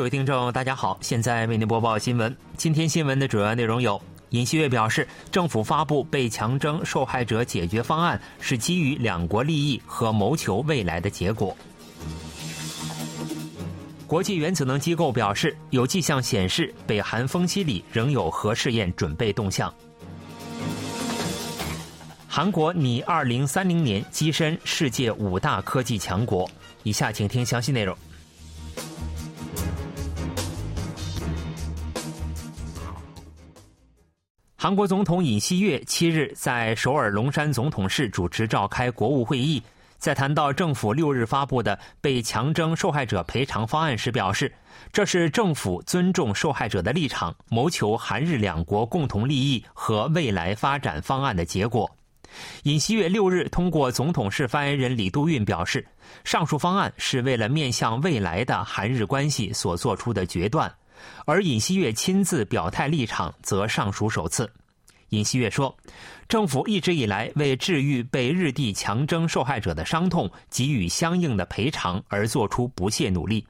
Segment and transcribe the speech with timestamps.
[0.00, 2.34] 各位听众，大家好，现在为您播报新闻。
[2.56, 4.00] 今天新闻的主要内容有：
[4.30, 11.54] 尹锡悦表示，政府发布被强征受害者解决方案是基于两国利益和谋求未来的结果。
[14.06, 19.70] 国际原子能机构表示，有迹象显示北韩丰溪里仍有核试验准备动向。
[22.26, 26.50] 韩国拟二零三零年跻身世界五大科技强国。
[26.84, 27.94] 以下请听详细内容。
[34.62, 39.62] 韩国总统尹锡悦七日在首尔龙山总统室主持召开国务会议，
[39.96, 44.52] 在谈到政府六日发布的被强征受害者赔偿方案时表示，
[44.92, 51.90] 这是政府尊重受害者的立场，谋求韩日两国共同利益和未来发展方案的结果。
[52.64, 55.82] 尹锡悦六日通过总统室发言人李杜运表示，
[56.22, 60.70] 上述方案是为了面向未来的韩日关系所做出的决断，
[61.24, 64.50] 而尹锡悦亲自表态立场则尚属首次。
[65.10, 65.76] 尹锡悦说，
[66.28, 73.44] 政府一直以来为治愈被日帝强征受害者的伤痛，给予相应的赔偿而做出不懈努力。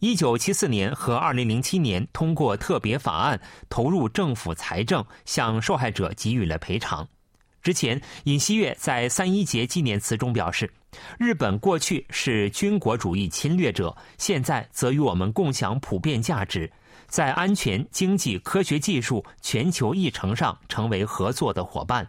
[0.00, 7.08] 一九七四年和二零零七年通过特别法案，投入政府财政，向受害者给予了赔偿。
[7.68, 10.72] 之前，尹锡悦在三一节纪念词中表示，
[11.18, 16.72] 日本过去是军国主义侵略者，现在则与我们共享普遍价值，
[17.08, 22.08] 在安全、经济、科学技术、全球议程上成为合作的伙伴。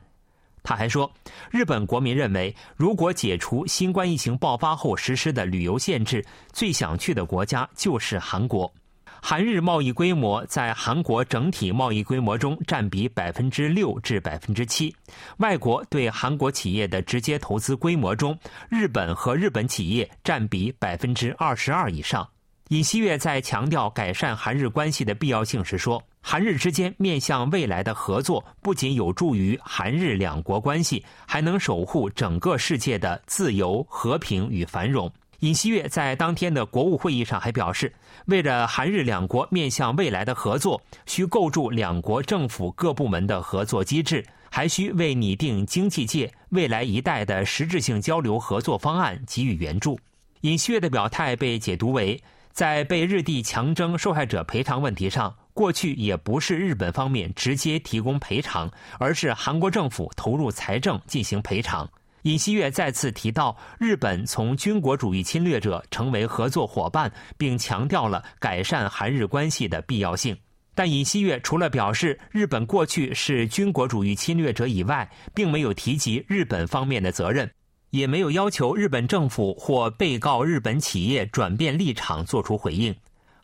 [0.63, 1.11] 他还说，
[1.51, 8.73] 日本国民认为，如果解除新冠疫情爆发后实施的旅游限制，最想去的国家就是韩国。
[9.21, 14.95] 韩日贸易规模在韩国整体贸易规模中占比百分之六至百分之七，
[15.37, 18.37] 外国对韩国企业的直接投资规模中，
[18.69, 22.27] 日本和日本企业占比百分之二十二以上。
[22.69, 37.93] 尹锡悦在强调改善韩日关系的必要性时说：“韩日之间面向未来的合作，不仅有助于韩日两国关系，还能守护整个世界的自由、和平与繁荣。”尹锡悦在当天的国务会议上还表示，
[38.25, 49.97] 为了韩日两国面向未来的合作，需构筑两国政府各部门的合作机制，还需为拟定经济界未来一代的实质性交流合作方案给予援助。
[50.41, 61.89] 尹锡悦的表态被解读为，在被日帝强征受害者赔偿问题上，过去也不是日本方面直接提供赔偿，而是韩国政府投入财政进行赔偿。
[62.23, 70.37] 尹锡悦再次提到，日本从军国主义侵略者成为合作伙伴，并强调了改善韩日关系的必要性。
[70.75, 77.49] 但尹锡悦除了表示日本过去是军国主义侵略者以外，并没有提及日本方面的责任，
[77.89, 82.95] 也没有要求日本政府或被告日本企业转变立场作出回应。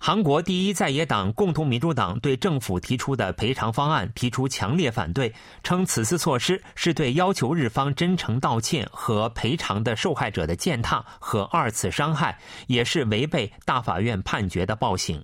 [0.05, 5.33] 韩国第一在野党共同民主党对政府提出的赔偿方案提出强烈反对，
[5.63, 15.23] 称此次措施是对要求日方真诚道歉和赔偿的受害者的践踏和二次伤害，也是违背大法院判决的暴行。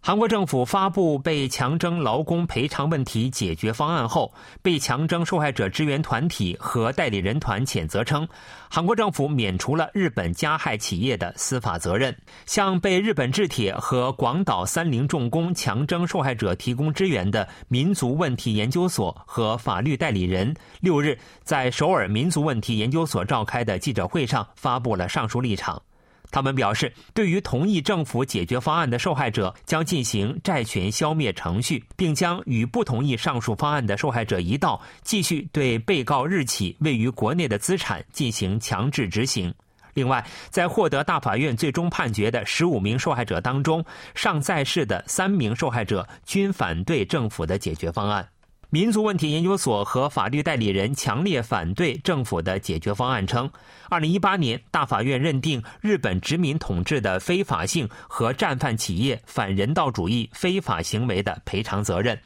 [0.00, 4.32] 韩国政府发布被强征劳工赔偿问题解决方案后，
[4.62, 8.26] 被强征受害者支援团体和代理人团谴责称，
[8.70, 12.16] 韩国政府免除了日本加害企业的司法责任，
[12.46, 25.82] 向被日本制铁和广岛三菱重工强征受害者提供支援的民族问题研究所和法律代理人，六日在首尔民族问题研究所召开的记者会上发布了上述立场。
[26.30, 39.52] 他们表示，对于同意政府解决方案的受害者，将进行债权消灭程序，并将与不同意上述方案的受害者一道，继续对被告日企位于国内的资产进行强制执行。
[39.94, 43.84] 另外，在获得大法院最终判决的十五名受害者当中，
[44.14, 48.28] 尚在世的三名受害者均反对政府的解决方案。
[48.70, 53.50] 民族问题研究所和法律代理人强烈反对政府的解决方案，称，
[53.88, 62.20] 二零一八年大法院认定日本殖民统治的非法性和战犯企业反人道主义非法行为的赔偿责任，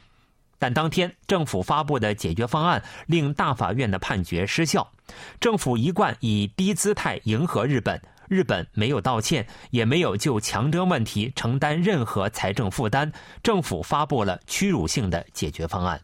[0.59, 4.91] 但当天政府发布的解决方案令大法院的判决失效。
[5.39, 16.01] 政府一贯以低姿态迎合日本，日本没有道歉，也没有就强征问题承担任何财政负担，政府发布了屈辱性的解决方案。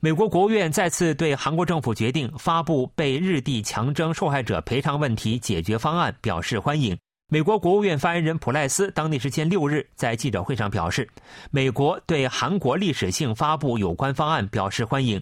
[0.00, 6.96] 美国国务院再次对韩国政府决定发布被日帝强征受害者赔偿问题解决方案表示欢迎。
[7.30, 11.08] 美国国务院发言人普赖斯当地时间六日在记者会上表示，
[11.50, 15.20] 美国对韩国历史性发布有关方案表示欢迎。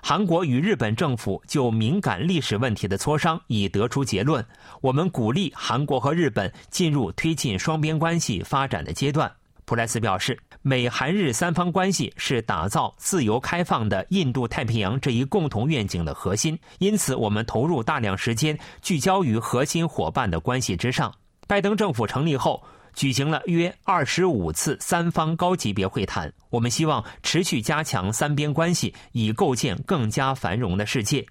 [0.00, 4.46] 韩国与日本政府就敏感历史问题的磋商已得出结论，
[4.80, 9.32] 我们鼓励韩国和日本进入推进双边关系发展的阶段。
[9.64, 21.12] 普莱斯表示，美韩日三方关系是打造自由开放的印度太平洋这一共同愿景的核心，因此我们投入大量时间聚焦于核心伙伴的关系之上。
[21.46, 22.62] 拜登政府成立后，
[22.94, 26.32] 举行了约二十五次三方高级别会谈。
[26.50, 31.24] 我们希望持续加强三边关系，以构建更加繁荣的世界。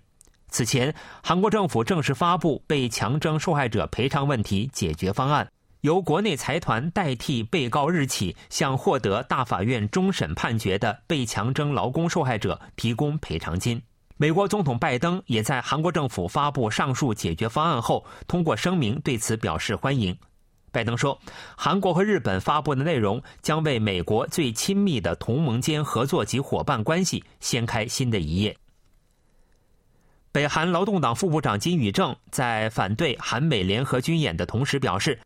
[0.49, 0.93] 此前，
[1.23, 5.49] 韩国政府正式发布被强征受害者赔偿问题解决方案，
[5.81, 13.81] 由国内财团代替被告日起向获得大法院终审判决的被强征劳工受害者提供赔偿金。
[14.15, 20.15] 美国总统拜登也在韩国政府发布上述解决方案后，通过声明对此表示欢迎。
[20.71, 21.19] 拜登说
[21.57, 28.55] ：“韩国和日本发布的内容将为美国最亲密的同盟间合作及伙伴关系掀开新的一页。”
[30.31, 35.19] 北韩劳动党副部长金宇正在反对韩美联合军演的同时表示：“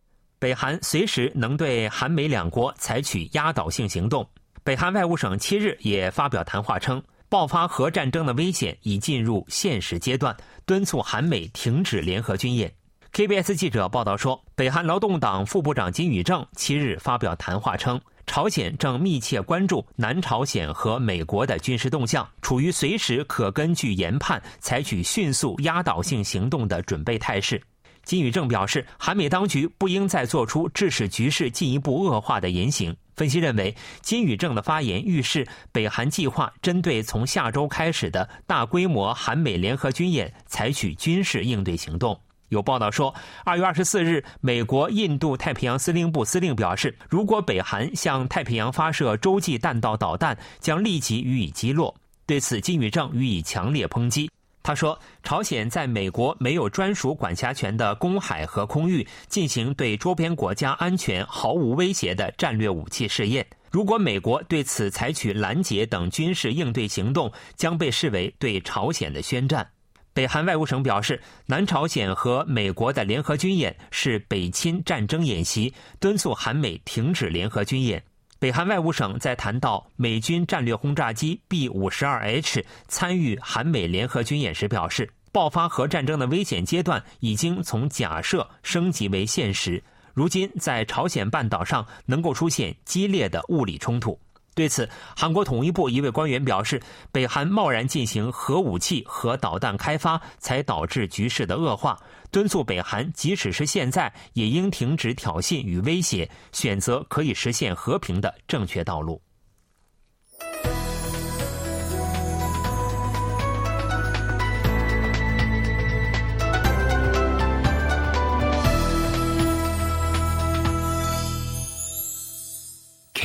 [0.45, 4.30] 北韩随时能对韩美两国采取压倒性行动。”
[4.63, 7.01] 北韩外务省七日也发表谈话称。
[7.30, 12.71] 爆发核战争的危险已进入现实阶段，敦促韩美停止联合军演。
[13.12, 27.59] KBS 记者报道说，北韩劳动党副部长金宇正七日发表谈话称，朝鲜正密切关注南朝鲜和美国的军事动向，处于随时可根据研判采取迅速压倒性行动的准备态势。
[28.06, 32.96] 金宇正表示，韩美当局不应再做出致使局势进一步恶化的言行。
[33.16, 42.19] 分析认为，金宇正的发言预示北韩计划针对从下周开始的大规模韩美联合军演采取军事应对行动。
[42.50, 43.13] 有报道说，
[43.44, 51.96] 二月二十四日，美国印度太平洋司令部司令表示，如果北韩向太平洋发射洲际弹道导弹，将立即予以击落。
[52.28, 54.30] 对此，金宇正予以强烈抨击。
[54.66, 63.46] 他说：“朝鲜在美国没有专属管辖权的公海和空域进行对周边国家安全毫无威胁的战略武器试验。
[63.70, 69.70] 如果美国对此采取拦截等军事应对行动，将被视为对朝鲜的宣战。”
[70.16, 78.04] 北韩外务省表示，南朝鲜和美国的联合军演是北侵战争演习，敦促韩美停止联合军演。
[78.38, 89.82] 北韩外务省在谈到美军战略轰炸机 B 五十二 H 参与韩美联合军演时表示，爆发核战争的危险阶段已经从假设升级为现实。
[90.14, 94.20] 如今，在朝鲜半岛上能够出现激烈的物理冲突。
[94.56, 96.81] 对此，韩国统一部一位官员表示，
[97.12, 102.00] 北韩贸然进行核武器和导弹开发，才导致局势的恶化。
[102.31, 109.22] 敦促北韩，即使是现在，也应停止挑衅与威胁，选择可以实现和平的正确道路。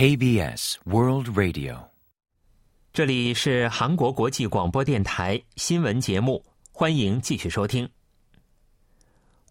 [0.00, 1.76] KBS World Radio，
[2.90, 6.42] 这里是韩国国际广播电台新闻节目，
[6.72, 7.86] 欢迎继续收听。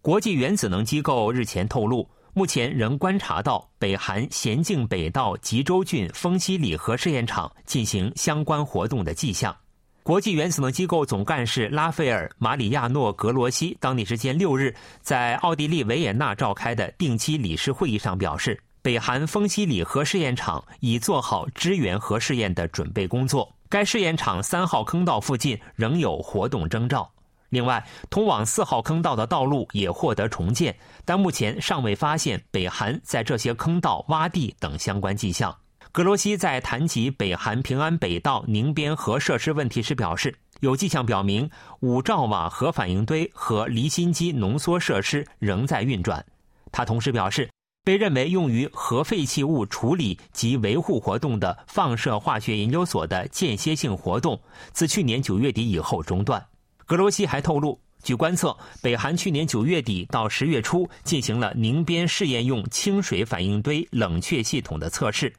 [0.02, 9.56] 国际原子能机构日前透露，目前仍观察到北韩咸镜北道吉州郡丰西里核试验场进行相关活动的迹象。
[10.02, 18.60] 国际原子能机构总干事拉斐尔·马里亚诺·格罗西当地时间六日在奥地利维也纳召开的定期理事会议上表示。
[18.82, 23.52] 北韩丰西里核试验场已做好支援核试验的准备工作。
[23.68, 27.08] 该试验场三号坑道附近仍有活动征兆。
[27.50, 35.56] 另外，通往四号坑道的道路也获得重建，但目前尚未发现北韩在这些坑道挖地等相关迹象。
[35.92, 46.24] 格罗西在谈及北韩平安北道宁边核设施问题时表示，有迹象表明五兆瓦核反应堆和离心机浓缩设施仍在运转。
[46.72, 47.48] 他同时表示。
[47.82, 54.40] 被认为用于核废弃物处理及维护活动的放射化学研究所的间歇性活动，
[54.72, 56.44] 自去年九月底以后中断。
[56.84, 65.32] 格罗西还透露，据观测，北韩去年九月底到十月初进行了宁边试验用清水反应堆冷却系统的测试。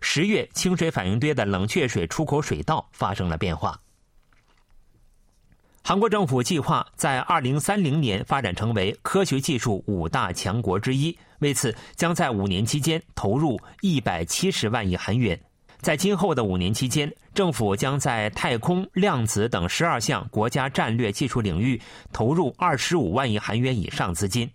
[0.00, 3.78] 十月，清水反应堆的冷却水出口水道发生了变化。
[5.84, 15.38] 韩国政府计划在二零三零年发展成为科学技术五大强国之一，为此将在五年期间投入一百七十万亿韩元。
[15.80, 21.80] 在今后的五年期间，政府将在太空、量子等十二项国家战略技术领域
[22.12, 24.48] 投入二十五万亿韩元以上资金。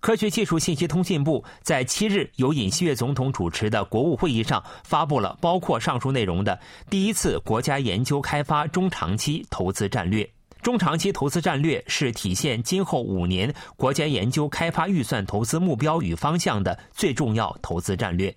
[0.00, 6.58] 科学技术信息通信部在七日由尹锡悦总统主持的国务会议上发布了包括上述内容的
[6.90, 10.28] 第一次国家研究开发中长期投资战略。
[10.66, 18.34] 中长期投资战略是体现今后五年国家研究开发预算投资目标与方向的最重要投资战略。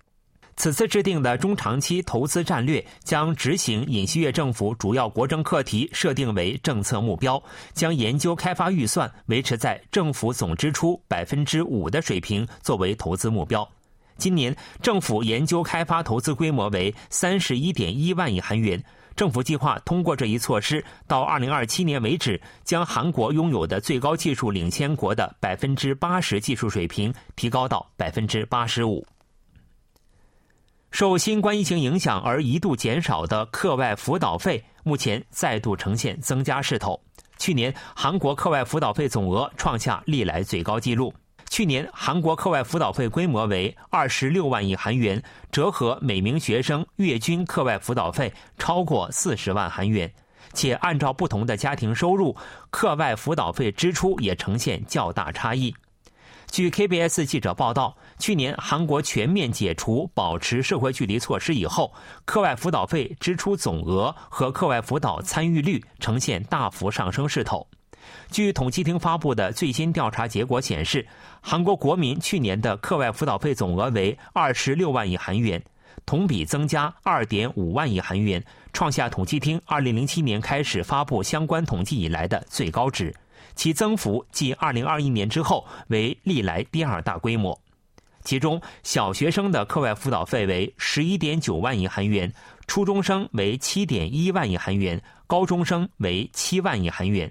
[0.54, 13.68] 此次制定的中长期投资战略将执行尹锡悦政府主要国政课题设定为政策目标，将研究开发预算维持在政府总支出百分之五的水平作为投资目标。
[14.18, 18.80] 今年政府研究开发投资规模为三十一点一万亿韩元。
[19.16, 29.06] 政府计划通过这一措施，到二零二七年为止，将韩国拥有的最高技术领先国的百分之八十技术水平提高到百分之八十五。
[30.90, 37.00] 受新冠疫情影响而一度减少的课外辅导费，目前再度呈现增加势头。
[37.38, 41.14] 去年，韩国课外辅导费总额创下历来最高纪录。
[41.50, 50.10] 去年，韩国课外辅导费规模为二十六万亿韩元，折合每名学生月均课外辅导费超过四十万韩元。
[50.52, 52.36] 且按照不同的家庭收入，
[52.70, 55.74] 课外辅导费支出也呈现较大差异。
[56.52, 61.92] 据 KBS 记者报道，去年韩国全面解除保持社会距离措施以后，
[62.24, 67.66] 课外辅导费支出总额和课外辅导参与率呈现大幅上升势头。
[68.30, 71.06] 据统计厅发布的最新调查结果显示，
[71.40, 75.62] 韩国国民去年的课外辅导费总额为二十六万亿韩元，
[76.06, 83.14] 同比增加二点五万亿韩元，创下统计厅二零零七年开始发布相关统计以来的最高值。
[83.56, 87.58] 其增幅继2021年之后为历来第二大规模，
[88.24, 92.32] 其中小学生的课外辅导费为11.9万亿韩元，
[92.66, 97.30] 初中生为7.1万亿韩元，高中生为7万亿韩元。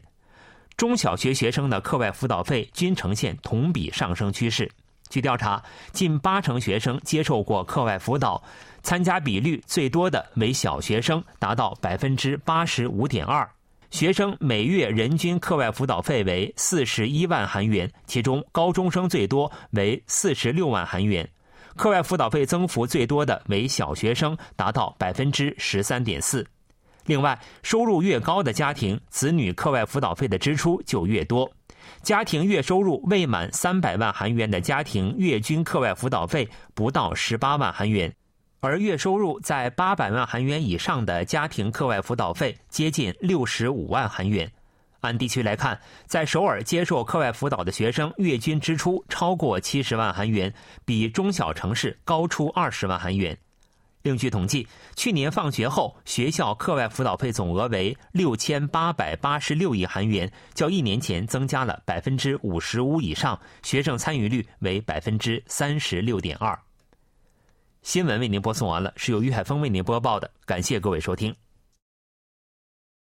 [0.79, 4.71] 中小学学生的课外辅导费均呈现同比上升趋势。
[5.09, 8.41] 据调查，近八成学生接受过课外辅导，
[8.81, 13.45] 参加比率最多的为小学生，达到百分之八十五点二。
[13.91, 21.29] 学生每月人均课外辅导费为四十一万韩元，其中高中生最多为四十六万韩元。
[21.75, 26.47] 课外辅导费增幅最多的为小学生，达到百分之十三点四。
[27.09, 31.51] 另外，收入越高的家庭，子女课外辅导费的支出就越多。
[32.03, 38.13] 家庭月收入未满三百万韩元的家庭，月均课外辅导费不到十八万韩元。
[38.59, 44.47] 而月收入在八百万韩元以上的家庭课外辅导费接近六十五万韩元。
[44.99, 50.53] 按地区来看，在首尔接受课外辅导的学生月均支出超过七十万韩元，
[50.85, 53.35] 比中小城市高出二十万韩元。
[54.01, 54.65] 另据统计，
[54.95, 66.57] 去年放学后学校课外辅导费总额为六千八百八十六亿韩元，较一年前增加了百分之五十五以上，学生参与率为百分之三十六点二。
[67.81, 71.35] 新闻为您播送完了，是由于海峰为您播报的，感谢各位收听。